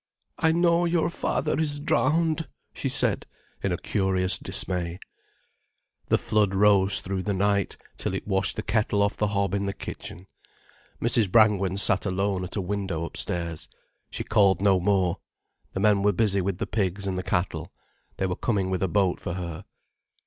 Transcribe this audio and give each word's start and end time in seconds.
"I 0.39 0.51
know 0.51 0.85
your 0.85 1.11
father 1.11 1.59
is 1.59 1.79
drowned," 1.79 2.47
she 2.73 2.89
said, 2.89 3.27
in 3.61 3.71
a 3.71 3.77
curious 3.77 4.39
dismay. 4.39 4.99
The 6.07 6.17
flood 6.17 6.55
rose 6.55 7.01
through 7.01 7.21
the 7.21 7.35
night, 7.35 7.77
till 7.97 8.15
it 8.15 8.27
washed 8.27 8.55
the 8.55 8.63
kettle 8.63 9.03
off 9.03 9.15
the 9.15 9.27
hob 9.27 9.53
in 9.53 9.67
the 9.67 9.73
kitchen. 9.73 10.25
Mrs. 10.99 11.31
Brangwen 11.31 11.77
sat 11.77 12.07
alone 12.07 12.43
at 12.43 12.55
a 12.55 12.61
window 12.61 13.05
upstairs. 13.05 13.67
She 14.09 14.23
called 14.23 14.59
no 14.59 14.79
more. 14.79 15.19
The 15.73 15.79
men 15.79 16.01
were 16.01 16.13
busy 16.13 16.41
with 16.41 16.57
the 16.57 16.65
pigs 16.65 17.05
and 17.05 17.15
the 17.15 17.21
cattle. 17.21 17.71
They 18.17 18.25
were 18.25 18.35
coming 18.35 18.71
with 18.71 18.81
a 18.81 18.87
boat 18.87 19.19
for 19.19 19.35
her. 19.35 19.65